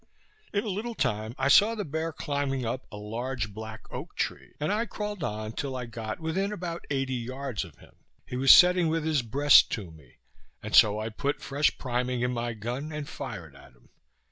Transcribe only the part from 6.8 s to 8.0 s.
eighty yards of him.